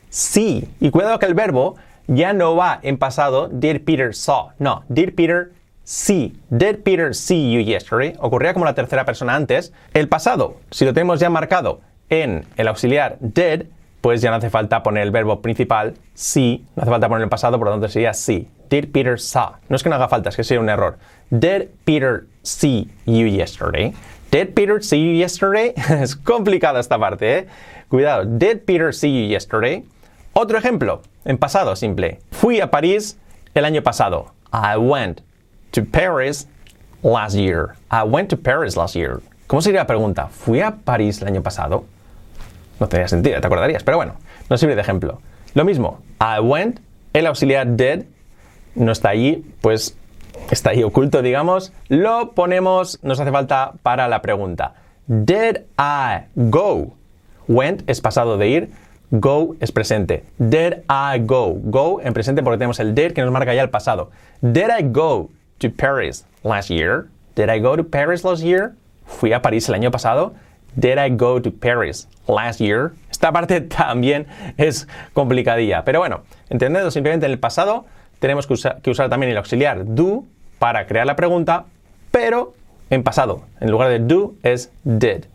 see? 0.09 0.67
Y 0.79 0.89
cuidado 0.89 1.19
que 1.19 1.25
el 1.25 1.33
verbo 1.33 1.75
ya 2.07 2.33
no 2.33 2.55
va 2.55 2.79
en 2.83 2.97
pasado, 2.97 3.50
did 3.50 3.85
Peter 3.85 4.13
saw. 4.13 4.51
No, 4.59 4.83
did 4.89 5.15
Peter 5.15 5.51
see. 5.83 6.33
Did 6.50 6.83
Peter 6.83 7.13
see 7.13 7.51
you 7.51 7.59
yesterday? 7.59 8.15
Ocurría 8.19 8.53
como 8.53 8.65
la 8.65 8.73
tercera 8.73 9.05
persona 9.05 9.35
antes. 9.35 9.73
El 9.94 10.07
pasado, 10.07 10.57
si 10.71 10.85
lo 10.85 10.94
tenemos 10.94 11.19
ya 11.19 11.29
marcado 11.29 11.81
en 12.09 12.45
el 12.57 12.67
auxiliar 12.67 13.17
did, 13.19 13.67
pues 14.01 14.21
ya 14.21 14.29
no 14.31 14.38
hace 14.38 14.50
falta 14.50 14.83
poner 14.83 15.03
el 15.03 15.11
verbo 15.11 15.41
principal 15.41 15.94
see, 16.13 16.65
no 16.75 16.83
hace 16.83 16.91
falta 16.91 17.07
poner 17.07 17.23
el 17.23 17.29
pasado, 17.29 17.57
por 17.57 17.67
lo 17.67 17.73
tanto 17.73 17.88
sería 17.88 18.13
see. 18.13 18.50
Did 18.69 18.91
Peter 18.91 19.19
saw. 19.19 19.57
No 19.69 19.75
es 19.75 19.83
que 19.83 19.89
no 19.89 19.95
haga 19.95 20.07
falta, 20.07 20.29
es 20.29 20.35
que 20.35 20.44
sería 20.44 20.61
un 20.61 20.69
error. 20.69 20.97
Did 21.29 21.69
Peter 21.85 22.25
see 22.41 22.89
you 23.05 23.27
yesterday? 23.27 23.94
Did 24.31 24.55
Peter 24.55 24.81
see 24.81 25.00
you 25.00 25.13
yesterday? 25.13 25.73
es 26.01 26.15
complicada 26.15 26.79
esta 26.79 26.97
parte, 26.97 27.38
¿eh? 27.38 27.47
Cuidado. 27.88 28.25
Did 28.25 28.65
Peter 28.65 28.91
see 28.91 29.10
you 29.10 29.29
yesterday? 29.29 29.83
Otro 30.33 30.57
ejemplo, 30.57 31.01
en 31.25 31.38
pasado 31.38 31.75
simple. 31.75 32.20
Fui 32.32 32.60
a 32.62 32.72
París 32.72 33.18
el 33.53 33.65
año 33.65 33.82
pasado. 33.84 34.34
I 34.51 34.77
went 34.77 35.22
to 35.72 35.84
Paris 35.84 36.48
last 37.01 37.36
year. 37.36 37.75
I 37.92 38.03
went 38.08 38.30
to 38.30 38.38
Paris 38.38 38.75
last 38.75 38.96
year. 38.96 39.22
¿Cómo 39.48 39.62
sería 39.62 39.82
la 39.82 39.88
pregunta? 39.88 40.27
¿Fui 40.27 40.62
a 40.62 40.72
París 40.72 41.22
el 41.22 41.27
año 41.27 41.44
pasado? 41.44 41.86
No 42.80 42.88
tendría 42.88 43.08
sentido, 43.08 43.39
te 43.39 43.48
acordarías, 43.48 43.84
pero 43.84 43.98
bueno, 43.98 44.15
no 44.50 44.58
sirve 44.58 44.75
de 44.75 44.82
ejemplo. 44.82 45.22
Lo 45.53 45.63
mismo, 45.63 46.00
I 46.20 46.39
went, 46.39 46.80
el 47.13 47.27
auxiliar 47.27 47.75
did, 47.75 48.06
no 48.75 48.92
está 48.92 49.10
allí, 49.10 49.46
pues 49.62 49.96
está 50.50 50.72
ahí 50.72 50.84
oculto, 50.84 51.22
digamos. 51.22 51.72
Lo 51.89 52.32
ponemos, 52.32 53.00
nos 53.03 53.20
hace 53.20 53.32
falta 53.32 53.74
para 53.84 54.08
la 54.08 54.22
pregunta. 54.22 54.74
Did 55.08 55.60
I 55.77 56.25
go? 56.36 56.94
Went 57.48 57.84
es 57.88 58.01
pasado 58.01 58.38
de 58.38 58.48
ir, 58.48 58.72
Go 59.15 59.55
es 59.60 59.72
presente. 59.72 60.24
Did 60.39 60.86
I 60.89 61.20
go? 61.20 61.53
Go 61.62 62.01
en 62.01 62.13
presente 62.13 62.41
porque 62.41 62.58
tenemos 62.58 62.79
el 62.79 62.96
did 62.96 63.12
que 63.13 63.22
nos 63.22 63.32
marca 63.32 63.53
ya 63.53 63.62
el 63.62 63.70
pasado. 63.70 64.10
Did 64.41 64.70
I 64.75 64.82
go 64.82 65.29
to 65.60 65.70
Paris 65.70 66.25
last 66.41 66.72
year? 66.72 67.10
Did 67.36 67.50
I 67.55 67.60
go 67.60 67.77
to 67.77 67.84
Paris 67.84 68.24
last 68.24 68.41
year? 68.41 68.72
Fui 69.05 69.32
a 69.32 69.39
París 69.39 69.70
el 69.70 69.75
año 69.75 69.91
pasado. 69.91 70.34
Did 70.75 70.98
I 70.98 71.15
go 71.15 71.39
to 71.39 71.51
Paris 71.51 72.10
last 72.27 72.60
year? 72.60 72.93
Esta 73.12 73.32
parte 73.32 73.62
también 73.77 74.25
es 74.58 74.88
complicadilla. 75.13 75.86
Pero 75.86 76.00
bueno, 76.00 76.24
entendiendo 76.50 76.89
simplemente 76.89 77.27
en 77.27 77.34
el 77.34 77.39
pasado, 77.39 77.86
tenemos 78.17 78.48
que, 78.48 78.55
que 78.82 78.89
usar 78.89 79.12
también 79.12 79.32
el 79.32 79.38
auxiliar 79.38 79.84
do 79.86 80.24
para 80.58 80.88
crear 80.88 81.05
la 81.05 81.15
pregunta, 81.15 81.65
pero 82.10 82.55
en 82.89 83.03
pasado. 83.03 83.43
En 83.60 83.70
lugar 83.70 83.89
de 83.89 84.00
do 84.00 84.34
es 84.41 84.72
did. 84.84 85.25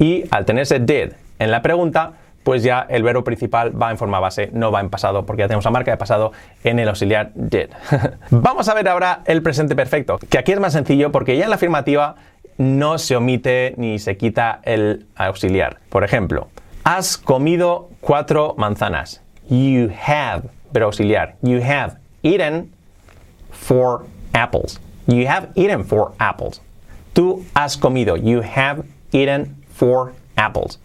Y 0.00 0.24
al 0.32 0.44
tenerse 0.44 0.80
did 0.80 1.12
en 1.38 1.52
la 1.52 1.62
pregunta, 1.62 2.14
pues 2.42 2.62
ya 2.62 2.86
el 2.88 3.02
verbo 3.02 3.24
principal 3.24 3.80
va 3.80 3.90
en 3.90 3.98
forma 3.98 4.20
base, 4.20 4.50
no 4.52 4.70
va 4.70 4.80
en 4.80 4.90
pasado, 4.90 5.24
porque 5.24 5.40
ya 5.42 5.48
tenemos 5.48 5.64
la 5.64 5.70
marca 5.70 5.90
de 5.90 5.96
pasado 5.96 6.32
en 6.64 6.78
el 6.78 6.88
auxiliar 6.88 7.30
did. 7.34 7.70
Vamos 8.30 8.68
a 8.68 8.74
ver 8.74 8.88
ahora 8.88 9.22
el 9.26 9.42
presente 9.42 9.76
perfecto, 9.76 10.18
que 10.18 10.38
aquí 10.38 10.52
es 10.52 10.60
más 10.60 10.72
sencillo 10.72 11.12
porque 11.12 11.36
ya 11.36 11.44
en 11.44 11.50
la 11.50 11.56
afirmativa 11.56 12.16
no 12.58 12.98
se 12.98 13.16
omite 13.16 13.74
ni 13.76 13.98
se 13.98 14.16
quita 14.16 14.60
el 14.64 15.06
auxiliar. 15.16 15.78
Por 15.88 16.04
ejemplo, 16.04 16.48
has 16.84 17.16
comido 17.16 17.90
cuatro 18.00 18.54
manzanas. 18.56 19.22
You 19.48 19.90
have, 20.06 20.44
verbo 20.72 20.86
auxiliar. 20.86 21.36
You 21.42 21.60
have 21.62 21.98
eaten 22.22 22.72
four 23.50 24.06
apples. 24.32 24.80
You 25.06 25.26
have 25.28 25.48
eaten 25.54 25.84
four 25.84 26.12
apples. 26.18 26.60
Tú 27.12 27.44
has 27.54 27.76
comido. 27.76 28.16
You 28.16 28.42
have 28.42 28.84
eaten 29.12 29.56
four 29.74 30.12
apples. 30.36 30.78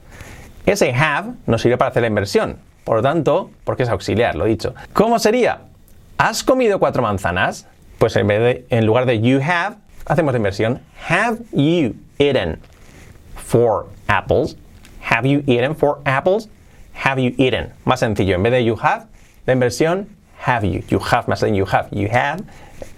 Ese 0.67 0.93
have 0.93 1.31
nos 1.45 1.61
sirve 1.61 1.77
para 1.77 1.91
hacer 1.91 2.01
la 2.01 2.09
inversión. 2.09 2.57
Por 2.83 2.97
lo 2.97 3.01
tanto, 3.01 3.51
porque 3.63 3.83
es 3.83 3.89
auxiliar, 3.89 4.35
lo 4.35 4.43
dicho. 4.43 4.75
¿Cómo 4.91 5.17
sería? 5.17 5.61
¿Has 6.17 6.43
comido 6.43 6.77
cuatro 6.77 7.01
manzanas? 7.01 7.65
Pues 7.97 8.17
en, 8.17 8.27
vez 8.27 8.39
de, 8.41 8.65
en 8.69 8.85
lugar 8.85 9.05
de 9.05 9.21
you 9.21 9.39
have, 9.41 9.77
hacemos 10.05 10.33
la 10.33 10.37
inversión. 10.37 10.81
Have 11.07 11.37
you 11.53 11.95
eaten 12.19 12.59
four 13.35 13.87
apples? 14.07 14.57
Have 15.09 15.25
you 15.25 15.41
eaten 15.47 15.73
four 15.73 15.99
apples? 16.03 16.49
Have 17.05 17.21
you 17.21 17.33
eaten? 17.37 17.71
Más 17.85 18.01
sencillo. 18.01 18.35
En 18.35 18.43
vez 18.43 18.51
de 18.51 18.65
you 18.65 18.75
have, 18.81 19.05
la 19.45 19.53
inversión 19.53 20.09
have 20.45 20.67
you. 20.67 20.83
You 20.89 20.99
have 20.99 21.27
más 21.27 21.39
than 21.39 21.55
you 21.55 21.65
have. 21.65 21.87
You 21.91 22.09
have. 22.11 22.43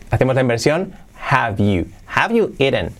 Hacemos 0.09 0.33
la 0.33 0.41
inversión 0.41 0.93
have 1.13 1.59
you. 1.59 1.85
Have 2.07 2.33
you 2.33 2.55
eaten 2.57 2.95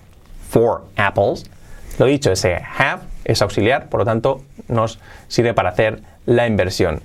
four 0.48 0.84
apples? 0.96 1.50
Lo 1.98 2.06
dicho, 2.06 2.32
ese 2.32 2.54
have 2.54 3.02
es 3.30 3.42
auxiliar, 3.42 3.90
por 3.90 4.02
lo 4.02 4.06
tanto 4.06 4.42
nos 4.68 5.00
sirve 5.28 5.54
para 5.54 5.70
hacer 5.70 6.02
la 6.26 6.48
inversión. 6.48 7.02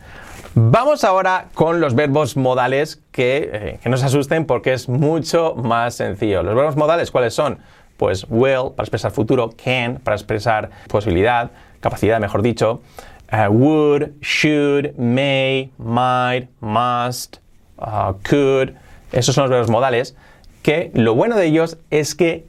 Vamos 0.54 1.04
ahora 1.04 1.46
con 1.54 1.80
los 1.80 1.94
verbos 1.94 2.36
modales 2.36 3.02
que, 3.10 3.50
eh, 3.52 3.78
que 3.82 3.88
no 3.88 3.96
se 3.96 4.06
asusten 4.06 4.46
porque 4.46 4.72
es 4.72 4.88
mucho 4.88 5.54
más 5.56 5.96
sencillo. 5.96 6.42
Los 6.42 6.54
verbos 6.54 6.76
modales, 6.76 7.10
¿cuáles 7.10 7.34
son? 7.34 7.58
Pues 7.96 8.26
will 8.28 8.72
para 8.74 8.84
expresar 8.84 9.10
futuro, 9.10 9.50
can 9.62 9.96
para 10.02 10.16
expresar 10.16 10.70
posibilidad, 10.88 11.50
capacidad, 11.80 12.20
mejor 12.20 12.42
dicho, 12.42 12.80
uh, 13.32 13.50
would, 13.50 14.12
should, 14.20 14.96
may, 14.96 15.70
might, 15.76 16.48
must, 16.60 17.38
uh, 17.78 18.14
could. 18.28 18.70
Esos 19.12 19.34
son 19.34 19.42
los 19.42 19.50
verbos 19.50 19.70
modales 19.70 20.16
que 20.62 20.90
lo 20.94 21.14
bueno 21.14 21.36
de 21.36 21.46
ellos 21.46 21.76
es 21.90 22.14
que 22.14 22.46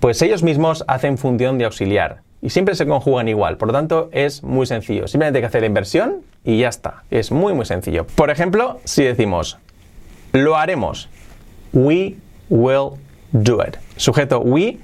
pues 0.00 0.22
ellos 0.22 0.42
mismos 0.42 0.84
hacen 0.88 1.18
función 1.18 1.58
de 1.58 1.66
auxiliar 1.66 2.23
y 2.44 2.50
siempre 2.50 2.74
se 2.74 2.86
conjugan 2.86 3.26
igual. 3.26 3.56
Por 3.56 3.68
lo 3.68 3.72
tanto, 3.72 4.10
es 4.12 4.42
muy 4.42 4.66
sencillo. 4.66 5.08
Simplemente 5.08 5.38
hay 5.38 5.42
que 5.42 5.46
hacer 5.46 5.62
la 5.62 5.66
inversión 5.66 6.20
y 6.44 6.58
ya 6.58 6.68
está. 6.68 7.02
Es 7.10 7.32
muy, 7.32 7.54
muy 7.54 7.64
sencillo. 7.64 8.06
Por 8.06 8.28
ejemplo, 8.28 8.80
si 8.84 9.02
decimos, 9.02 9.56
lo 10.32 10.54
haremos, 10.54 11.08
we 11.72 12.16
will 12.50 12.90
do 13.32 13.62
it. 13.66 13.78
Sujeto 13.96 14.40
we, 14.40 14.78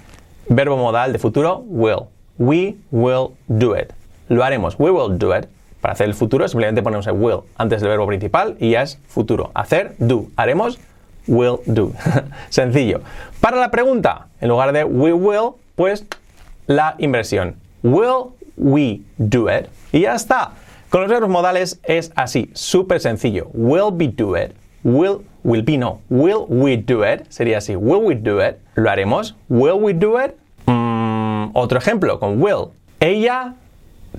verbo 0.48 0.78
modal 0.78 1.12
de 1.12 1.18
futuro, 1.18 1.62
will. 1.66 2.06
We 2.38 2.76
will 2.90 3.32
do 3.48 3.76
it. 3.76 3.92
Lo 4.28 4.42
haremos, 4.42 4.76
we 4.78 4.90
will 4.90 5.18
do 5.18 5.36
it. 5.36 5.46
Para 5.82 5.92
hacer 5.92 6.06
el 6.06 6.14
futuro 6.14 6.48
simplemente 6.48 6.82
ponemos 6.82 7.06
el 7.08 7.12
will 7.12 7.40
antes 7.58 7.82
del 7.82 7.90
verbo 7.90 8.06
principal 8.06 8.56
y 8.58 8.70
ya 8.70 8.82
es 8.82 8.98
futuro. 9.06 9.50
Hacer, 9.52 9.96
do. 9.98 10.28
Haremos, 10.36 10.78
will 11.26 11.58
do. 11.66 11.92
Sencillo. 12.48 13.02
Para 13.38 13.58
la 13.58 13.70
pregunta, 13.70 14.28
en 14.40 14.48
lugar 14.48 14.72
de 14.72 14.84
we 14.84 15.12
will, 15.12 15.56
pues 15.74 16.06
la 16.70 16.94
inversión. 16.98 17.56
Will 17.82 18.32
we 18.56 19.00
do 19.18 19.48
it? 19.48 19.68
Y 19.92 20.02
ya 20.02 20.14
está. 20.14 20.52
Con 20.88 21.00
los 21.02 21.10
verbos 21.10 21.28
modales 21.28 21.80
es 21.82 22.12
así, 22.14 22.50
súper 22.54 23.00
sencillo. 23.00 23.48
Will 23.52 23.90
be 23.92 24.06
do 24.06 24.36
it. 24.36 24.52
Will, 24.84 25.24
will 25.42 25.62
be 25.62 25.76
no. 25.76 26.00
Will 26.08 26.46
we 26.48 26.76
do 26.76 27.04
it? 27.04 27.26
Sería 27.28 27.58
así. 27.58 27.74
Will 27.74 28.02
we 28.02 28.14
do 28.14 28.40
it? 28.40 28.58
¿Lo 28.76 28.88
haremos? 28.88 29.34
Will 29.48 29.80
we 29.80 29.92
do 29.92 30.16
it? 30.20 30.36
Mm, 30.66 31.50
otro 31.54 31.78
ejemplo 31.78 32.20
con 32.20 32.40
will. 32.40 32.70
Ella 33.00 33.54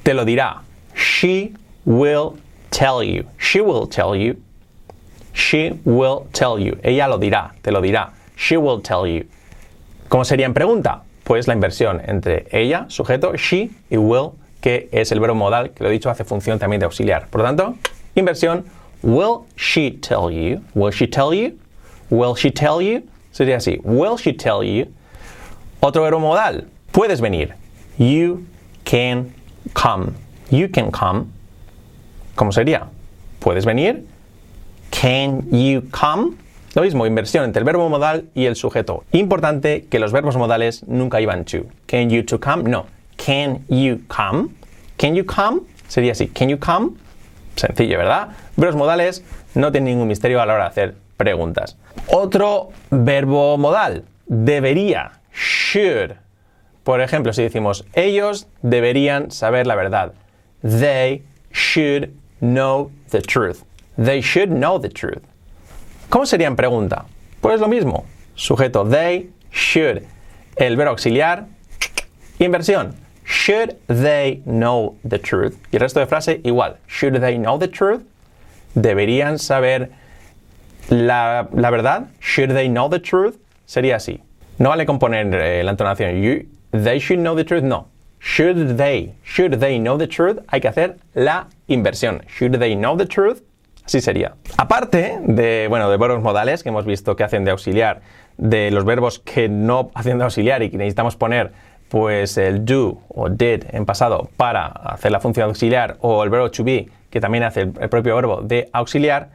te 0.03 0.13
lo 0.13 0.25
dirá. 0.25 0.61
She 0.93 1.53
will 1.85 2.33
tell 2.69 3.01
you. 3.01 3.23
She 3.37 3.61
will 3.61 3.87
tell 3.87 4.13
you. 4.13 4.35
She 5.33 5.79
will 5.85 6.27
tell 6.33 6.59
you. 6.59 6.77
Ella 6.83 7.07
lo 7.07 7.17
dirá, 7.17 7.53
te 7.61 7.71
lo 7.71 7.81
dirá. 7.81 8.11
She 8.35 8.57
will 8.57 8.81
tell 8.81 9.07
you. 9.07 9.25
¿Cómo 10.09 10.25
sería 10.25 10.45
en 10.45 10.53
pregunta? 10.53 11.03
Pues 11.23 11.47
la 11.47 11.53
inversión 11.53 12.01
entre 12.05 12.47
ella, 12.51 12.85
sujeto, 12.89 13.33
she 13.35 13.69
y 13.89 13.97
will, 13.97 14.31
que 14.61 14.89
es 14.91 15.11
el 15.11 15.19
verbo 15.19 15.35
modal, 15.35 15.71
que 15.71 15.83
lo 15.83 15.89
he 15.89 15.93
dicho, 15.93 16.09
hace 16.09 16.23
función 16.23 16.59
también 16.59 16.79
de 16.79 16.85
auxiliar. 16.85 17.27
Por 17.27 17.41
lo 17.41 17.47
tanto, 17.47 17.75
inversión, 18.15 18.65
will 19.01 19.45
she 19.55 19.91
tell 19.91 20.29
you? 20.31 20.61
Will 20.73 20.91
she 20.91 21.07
tell 21.07 21.33
you? 21.33 21.57
Will 22.09 22.35
she 22.35 22.51
tell 22.51 22.81
you? 22.81 23.03
Sería 23.31 23.57
así, 23.57 23.79
will 23.83 24.17
she 24.17 24.33
tell 24.33 24.63
you? 24.63 24.87
Otro 25.79 26.03
verbo 26.03 26.19
modal, 26.19 26.67
puedes 26.91 27.21
venir. 27.21 27.55
You 27.97 28.45
can 28.83 29.33
come. 29.73 30.13
You 30.49 30.69
can 30.69 30.91
come. 30.91 31.27
¿Cómo 32.35 32.51
sería? 32.51 32.87
¿Puedes 33.39 33.65
venir? 33.65 34.05
Can 34.91 35.49
you 35.51 35.81
come? 35.91 36.37
Lo 36.73 36.83
mismo, 36.83 37.05
inversión 37.05 37.43
entre 37.43 37.59
el 37.59 37.65
verbo 37.65 37.89
modal 37.89 38.29
y 38.33 38.45
el 38.45 38.55
sujeto. 38.55 39.03
Importante 39.11 39.87
que 39.89 39.99
los 39.99 40.13
verbos 40.13 40.37
modales 40.37 40.87
nunca 40.87 41.19
iban 41.19 41.43
to. 41.43 41.65
Can 41.85 42.09
you 42.09 42.23
to 42.23 42.39
come? 42.39 42.63
No. 42.63 42.85
Can 43.17 43.65
you 43.67 43.99
come? 44.07 44.49
Can 44.97 45.15
you 45.15 45.25
come? 45.25 45.61
Sería 45.89 46.13
así. 46.13 46.27
Can 46.29 46.47
you 46.47 46.57
come? 46.57 46.91
Sencillo, 47.57 47.97
¿verdad? 47.97 48.29
Verbos 48.55 48.77
modales 48.77 49.23
no 49.53 49.71
tienen 49.73 49.95
ningún 49.95 50.07
misterio 50.07 50.41
a 50.41 50.45
la 50.45 50.53
hora 50.53 50.63
de 50.63 50.69
hacer 50.69 50.95
preguntas. 51.17 51.75
Otro 52.07 52.69
verbo 52.89 53.57
modal. 53.57 54.05
Debería. 54.27 55.19
Should. 55.33 56.13
Por 56.83 57.01
ejemplo, 57.01 57.33
si 57.33 57.43
decimos 57.43 57.85
ellos 57.93 58.47
deberían 58.61 59.29
saber 59.31 59.67
la 59.67 59.75
verdad. 59.75 60.13
They 60.63 61.23
should 61.51 62.11
know 62.39 62.91
the 63.09 63.21
truth. 63.21 63.63
They 63.97 64.21
should 64.21 64.49
know 64.49 64.79
the 64.79 64.89
truth. 64.89 65.21
¿Cómo 66.11 66.25
sería 66.25 66.47
en 66.47 66.57
pregunta? 66.57 67.05
Pues 67.39 67.61
lo 67.61 67.69
mismo. 67.69 68.03
Sujeto 68.35 68.83
they, 68.83 69.29
should. 69.49 70.03
El 70.57 70.75
verbo 70.75 70.91
auxiliar, 70.91 71.45
inversión. 72.37 72.95
Should 73.25 73.77
they 73.87 74.41
know 74.43 74.97
the 75.07 75.17
truth? 75.19 75.55
Y 75.71 75.77
el 75.77 75.79
resto 75.79 76.01
de 76.01 76.07
frase 76.07 76.41
igual. 76.43 76.75
Should 76.89 77.21
they 77.21 77.37
know 77.37 77.57
the 77.57 77.69
truth? 77.69 78.01
¿Deberían 78.75 79.39
saber 79.39 79.91
la, 80.89 81.47
verdad? 81.53 82.09
Should 82.19 82.49
they 82.49 82.67
know 82.67 82.89
the 82.89 82.99
truth? 82.99 83.37
Sería 83.65 83.95
así. 83.95 84.19
No 84.59 84.67
vale 84.67 84.85
componer 84.85 85.33
eh, 85.33 85.63
la 85.63 85.71
entonación. 85.71 86.21
You, 86.21 86.45
they 86.77 86.99
should 86.99 87.21
know 87.21 87.37
the 87.37 87.45
truth. 87.45 87.63
No. 87.63 87.87
Should 88.19 88.75
they, 88.75 89.13
should 89.23 89.61
they 89.61 89.79
know 89.79 89.97
the 89.97 90.07
truth? 90.07 90.39
Hay 90.49 90.59
que 90.59 90.69
hacer 90.69 90.97
la 91.15 91.47
inversión. 91.69 92.21
Should 92.27 92.59
they 92.59 92.75
know 92.75 92.97
the 92.97 93.05
truth? 93.05 93.43
Así 93.85 94.01
sería. 94.01 94.35
Aparte 94.57 95.19
de, 95.23 95.67
bueno, 95.69 95.89
de 95.89 95.97
verbos 95.97 96.21
modales 96.21 96.63
que 96.63 96.69
hemos 96.69 96.85
visto 96.85 97.15
que 97.15 97.23
hacen 97.23 97.45
de 97.45 97.51
auxiliar, 97.51 98.01
de 98.37 98.71
los 98.71 98.85
verbos 98.85 99.19
que 99.19 99.49
no 99.49 99.91
hacen 99.93 100.17
de 100.17 100.23
auxiliar 100.23 100.63
y 100.63 100.69
que 100.69 100.77
necesitamos 100.77 101.15
poner 101.15 101.51
pues 101.89 102.37
el 102.37 102.63
do 102.63 102.99
o 103.09 103.29
did 103.29 103.65
en 103.71 103.85
pasado 103.85 104.29
para 104.37 104.67
hacer 104.67 105.11
la 105.11 105.19
función 105.19 105.49
auxiliar 105.49 105.97
o 105.99 106.23
el 106.23 106.29
verbo 106.29 106.49
to 106.49 106.63
be 106.63 106.87
que 107.11 107.19
también 107.19 107.43
hace 107.43 107.61
el, 107.61 107.89
propio 107.89 108.15
verbo 108.15 108.41
de 108.41 108.69
auxiliar, 108.71 109.29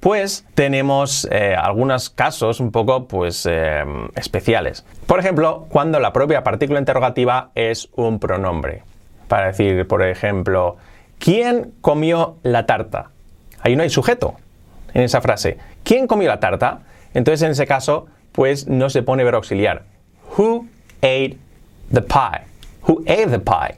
pues 0.00 0.46
tenemos 0.54 1.26
eh, 1.30 1.56
algunos 1.58 2.08
casos 2.08 2.60
un 2.60 2.70
poco 2.70 3.08
pues 3.08 3.46
eh, 3.50 3.84
especiales. 4.14 4.86
Por 5.06 5.18
ejemplo, 5.18 5.66
cuando 5.68 5.98
la 5.98 6.12
propia 6.12 6.44
partícula 6.44 6.78
interrogativa 6.78 7.50
es 7.54 7.88
un 7.96 8.20
pronombre. 8.20 8.84
Para 9.26 9.48
decir, 9.48 9.88
por 9.88 10.02
ejemplo, 10.04 10.76
¿quién 11.18 11.72
comió 11.80 12.36
la 12.44 12.66
tarta? 12.66 13.10
Ahí 13.60 13.76
no 13.76 13.82
hay 13.82 13.90
sujeto 13.90 14.36
en 14.94 15.02
esa 15.02 15.20
frase. 15.20 15.58
¿Quién 15.84 16.06
comió 16.06 16.28
la 16.28 16.40
tarta? 16.40 16.80
Entonces 17.14 17.42
en 17.42 17.52
ese 17.52 17.66
caso, 17.66 18.06
pues 18.32 18.66
no 18.68 18.90
se 18.90 19.02
pone 19.02 19.24
verbo 19.24 19.38
auxiliar. 19.38 19.84
Who 20.36 20.66
ate 20.98 21.36
the 21.92 22.02
pie? 22.02 22.42
Who 22.86 23.02
ate 23.02 23.28
the 23.28 23.38
pie? 23.38 23.76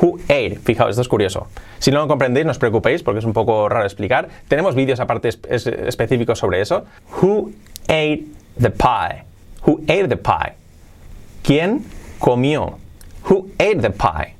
Who 0.00 0.18
ate? 0.24 0.58
Fijaos, 0.62 0.90
esto 0.90 1.02
es 1.02 1.08
curioso. 1.08 1.48
Si 1.78 1.90
no 1.90 2.00
lo 2.00 2.08
comprendéis, 2.08 2.46
no 2.46 2.52
os 2.52 2.58
preocupéis 2.58 3.02
porque 3.02 3.18
es 3.18 3.24
un 3.24 3.32
poco 3.32 3.68
raro 3.68 3.84
explicar. 3.84 4.28
Tenemos 4.48 4.74
vídeos 4.74 5.00
aparte 5.00 5.28
específicos 5.28 6.38
sobre 6.38 6.60
eso. 6.60 6.84
Who 7.20 7.50
ate 7.84 8.26
the 8.60 8.70
pie? 8.70 9.24
Who 9.66 9.80
ate 9.84 10.08
the 10.08 10.16
pie? 10.16 10.54
¿Quién 11.42 11.84
comió? 12.18 12.78
Who 13.28 13.48
ate 13.58 13.80
the 13.80 13.90
pie? 13.90 14.35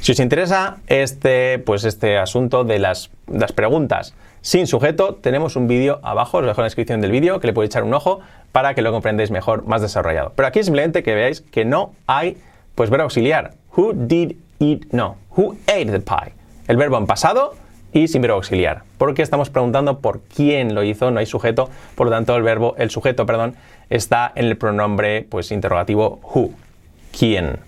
Si 0.00 0.12
os 0.12 0.20
interesa 0.20 0.78
este, 0.86 1.58
pues 1.58 1.84
este 1.84 2.18
asunto 2.18 2.64
de 2.64 2.78
las, 2.78 3.10
las 3.26 3.52
preguntas 3.52 4.14
sin 4.40 4.66
sujeto, 4.66 5.16
tenemos 5.16 5.56
un 5.56 5.66
vídeo 5.66 6.00
abajo, 6.02 6.38
os 6.38 6.46
dejo 6.46 6.60
en 6.60 6.62
la 6.62 6.66
descripción 6.66 7.00
del 7.00 7.10
vídeo, 7.10 7.40
que 7.40 7.48
le 7.48 7.52
podéis 7.52 7.70
echar 7.70 7.82
un 7.82 7.92
ojo 7.92 8.20
para 8.52 8.74
que 8.74 8.82
lo 8.82 8.92
comprendáis 8.92 9.30
mejor, 9.30 9.66
más 9.66 9.82
desarrollado. 9.82 10.32
Pero 10.34 10.48
aquí 10.48 10.62
simplemente 10.62 11.02
que 11.02 11.14
veáis 11.14 11.40
que 11.40 11.64
no 11.64 11.92
hay 12.06 12.38
pues 12.74 12.88
verbo 12.88 13.04
auxiliar. 13.04 13.54
Who 13.76 13.92
did 13.94 14.36
eat? 14.60 14.84
No. 14.92 15.16
Who 15.36 15.56
ate 15.66 15.86
the 15.86 16.00
pie? 16.00 16.32
El 16.68 16.76
verbo 16.76 16.96
en 16.96 17.06
pasado 17.06 17.54
y 17.92 18.08
sin 18.08 18.22
verbo 18.22 18.36
auxiliar. 18.36 18.84
Porque 18.96 19.22
estamos 19.22 19.50
preguntando 19.50 19.98
por 19.98 20.20
quién 20.20 20.74
lo 20.74 20.82
hizo, 20.82 21.10
no 21.10 21.18
hay 21.18 21.26
sujeto, 21.26 21.68
por 21.94 22.06
lo 22.06 22.12
tanto 22.12 22.36
el 22.36 22.42
verbo, 22.42 22.74
el 22.78 22.90
sujeto, 22.90 23.26
perdón, 23.26 23.56
está 23.90 24.32
en 24.34 24.46
el 24.46 24.56
pronombre 24.56 25.26
pues 25.28 25.50
interrogativo 25.50 26.20
who. 26.22 26.52
¿Quién? 27.16 27.58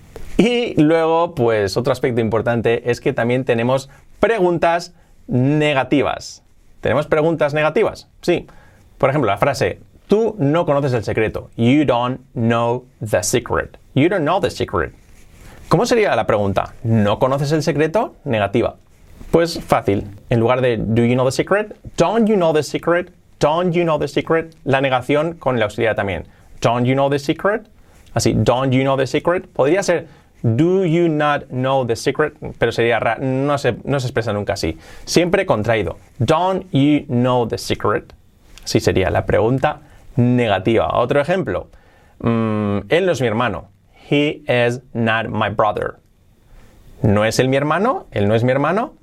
Y 0.40 0.72
luego, 0.80 1.34
pues 1.34 1.76
otro 1.76 1.92
aspecto 1.92 2.22
importante 2.22 2.90
es 2.90 3.02
que 3.02 3.12
también 3.12 3.44
tenemos 3.44 3.90
preguntas 4.20 4.94
negativas. 5.26 6.42
¿Tenemos 6.80 7.06
preguntas 7.06 7.52
negativas? 7.52 8.08
Sí. 8.22 8.46
Por 8.96 9.10
ejemplo, 9.10 9.30
la 9.30 9.36
frase 9.36 9.80
tú 10.06 10.36
no 10.38 10.64
conoces 10.64 10.94
el 10.94 11.04
secreto. 11.04 11.50
You 11.58 11.84
don't 11.84 12.22
know 12.32 12.86
the 13.06 13.22
secret. 13.22 13.76
You 13.94 14.08
don't 14.08 14.22
know 14.22 14.40
the 14.40 14.50
secret. 14.50 14.94
¿Cómo 15.68 15.84
sería 15.84 16.16
la 16.16 16.26
pregunta? 16.26 16.72
¿No 16.84 17.18
conoces 17.18 17.52
el 17.52 17.62
secreto? 17.62 18.14
Negativa. 18.24 18.76
Pues 19.30 19.60
fácil. 19.60 20.06
En 20.30 20.40
lugar 20.40 20.62
de 20.62 20.78
do 20.78 21.04
you 21.04 21.16
know 21.16 21.26
the 21.26 21.32
secret? 21.32 21.76
Don't 21.98 22.26
you 22.26 22.36
know 22.36 22.54
the 22.54 22.62
secret? 22.62 23.12
Don't 23.40 23.74
you 23.74 23.84
know 23.84 23.98
the 23.98 24.08
secret? 24.08 24.56
La 24.64 24.80
negación 24.80 25.34
con 25.34 25.58
la 25.58 25.66
auxiliar 25.66 25.94
también. 25.96 26.26
Don't 26.62 26.86
you 26.86 26.94
know 26.94 27.10
the 27.10 27.18
secret? 27.18 27.68
Así, 28.14 28.34
don't 28.34 28.72
you 28.72 28.82
know 28.84 28.96
the 28.96 29.06
secret? 29.06 29.46
Podría 29.52 29.82
ser 29.82 30.08
do 30.42 30.84
you 30.84 31.08
not 31.08 31.48
know 31.50 31.84
the 31.84 31.96
secret, 31.96 32.34
pero 32.58 32.72
sería 32.72 32.98
raro, 32.98 33.22
no 33.22 33.58
se, 33.58 33.76
no 33.84 34.00
se 34.00 34.06
expresa 34.06 34.32
nunca 34.32 34.54
así. 34.54 34.78
Siempre 35.04 35.46
contraído. 35.46 35.96
Don't 36.18 36.66
you 36.72 37.04
know 37.08 37.46
the 37.46 37.58
secret? 37.58 38.12
Así 38.64 38.80
sería 38.80 39.10
la 39.10 39.26
pregunta 39.26 39.80
negativa. 40.16 40.90
Otro 40.94 41.20
ejemplo. 41.20 41.68
Mm, 42.20 42.80
él 42.88 43.06
no 43.06 43.12
es 43.12 43.20
mi 43.20 43.26
hermano. 43.26 43.68
He 44.08 44.42
is 44.48 44.80
not 44.92 45.28
my 45.28 45.48
brother. 45.48 45.98
¿No 47.02 47.24
es 47.24 47.38
él 47.38 47.48
mi 47.48 47.56
hermano? 47.56 48.06
¿Él 48.12 48.28
no 48.28 48.34
es 48.34 48.44
mi 48.44 48.50
hermano? 48.50 48.94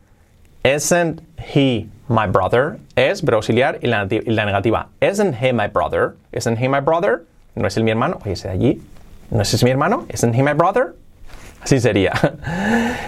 Isn't 0.64 1.22
he 1.38 1.88
my 2.10 2.28
brother? 2.28 2.78
Es 2.96 3.22
verbo 3.22 3.38
auxiliar 3.38 3.80
y 3.82 3.88
la, 3.88 4.06
negativa. 4.46 4.90
Isn't 5.02 5.36
he 5.36 5.52
my 5.52 5.68
brother? 5.68 6.16
Isn't 6.32 6.58
he 6.58 6.68
my 6.68 6.80
brother? 6.80 7.24
¿No 7.56 7.68
es 7.68 7.78
él 7.78 7.84
mi 7.84 7.92
hermano? 7.92 8.20
Oye, 8.24 8.34
ese 8.34 8.50
allí. 8.50 8.82
¿No 9.32 9.42
es 9.42 9.54
ese 9.54 9.64
mi 9.64 9.72
hermano? 9.72 10.06
Isn't 10.14 10.36
he 10.36 10.44
my 10.44 10.54
brother? 10.54 10.94
Así 11.62 11.80
sería. 11.80 12.14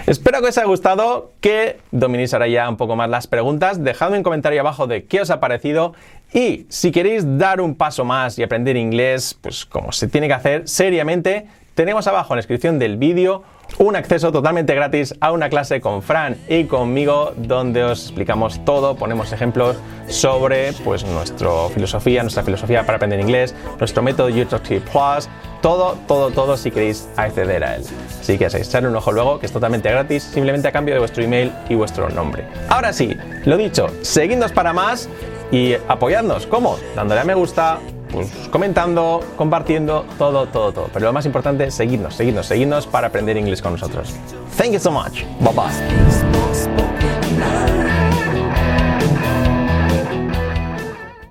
Espero 0.06 0.41
que 0.41 0.48
os 0.48 0.58
haya 0.58 0.68
gustado, 0.68 1.32
que 1.39 1.79
dominéis 1.91 2.34
ahora 2.34 2.48
ya 2.48 2.68
un 2.68 2.77
poco 2.77 2.96
más 2.96 3.10
las 3.10 3.27
preguntas. 3.27 3.84
Dejadme 3.84 4.18
un 4.18 4.24
comentario 4.24 4.60
abajo 4.60 4.88
de 4.88 5.06
qué 5.06 5.22
os 5.22 5.29
ha 5.29 5.39
parecido 5.39 5.94
y 6.34 6.65
si 6.70 6.91
queréis 6.91 7.24
dar 7.38 7.62
un 7.62 7.75
paso 7.75 8.06
más 8.06 8.38
y 8.38 8.44
aprender 8.44 8.75
inglés, 8.75 9.38
pues 9.39 9.65
como 9.65 9.91
se 9.91 10.08
tiene 10.08 10.27
que 10.27 10.34
hacer 10.34 10.68
seriamente, 10.68 11.48
tenemos 11.74 12.08
abajo 12.08 12.34
en 12.34 12.38
la 12.38 12.39
descripción 12.39 12.79
del 12.79 12.98
vídeo 12.98 13.44
un 13.77 13.95
acceso 13.95 14.31
totalmente 14.31 14.75
gratis 14.75 15.15
a 15.19 15.31
una 15.31 15.49
clase 15.49 15.79
con 15.79 16.01
Fran 16.01 16.35
y 16.47 16.65
conmigo 16.65 17.33
donde 17.38 17.83
os 17.83 18.03
explicamos 18.03 18.63
todo, 18.65 18.95
ponemos 18.95 19.31
ejemplos 19.31 19.77
sobre 20.07 20.73
pues 20.83 21.05
nuestra 21.05 21.49
filosofía, 21.73 22.23
nuestra 22.23 22.43
filosofía 22.43 22.85
para 22.85 22.97
aprender 22.97 23.19
inglés, 23.19 23.55
nuestro 23.79 24.01
método 24.03 24.29
YouTube 24.29 24.81
Plus, 24.81 25.29
todo, 25.61 25.97
todo, 26.07 26.31
todo 26.31 26.57
si 26.57 26.71
queréis 26.71 27.07
acceder 27.15 27.63
a 27.63 27.75
él. 27.75 27.83
Así 28.19 28.38
que 28.38 28.45
echar 28.45 28.85
un 28.85 28.95
ojo 28.95 29.11
luego, 29.11 29.39
que 29.39 29.45
es 29.45 29.51
totalmente 29.51 29.89
gratis, 29.89 30.23
simplemente 30.23 30.67
a 30.67 30.71
cambio 30.71 30.95
de 30.95 30.99
vuestro 30.99 31.23
email 31.23 31.51
y 31.69 31.75
vuestro 31.75 32.09
nombre. 32.09 32.45
Ahora 32.69 32.93
sí, 32.93 33.15
lo 33.45 33.57
dicho, 33.57 33.88
seguidnos 34.01 34.51
para 34.51 34.73
más 34.73 35.09
y 35.51 35.73
apoyadnos. 35.88 36.45
¿Cómo? 36.47 36.77
Dándole 36.95 37.21
a 37.21 37.23
me 37.23 37.33
gusta, 37.33 37.79
pues, 38.12 38.30
comentando, 38.51 39.22
compartiendo, 39.36 40.06
todo, 40.18 40.48
todo, 40.48 40.72
todo. 40.72 40.89
Pero 40.94 41.06
lo 41.06 41.13
más 41.13 41.25
importante 41.25 41.66
es 41.66 41.74
seguirnos, 41.74 42.16
seguirnos, 42.16 42.46
seguirnos 42.46 42.88
para 42.88 43.08
aprender 43.08 43.36
inglés 43.38 43.62
con 43.62 43.74
nosotros. 43.74 44.16
Thank 44.58 44.72
you 44.72 44.80
so 44.80 44.92
much. 44.92 45.24
Bye 45.39 45.54
bye. 45.54 47.78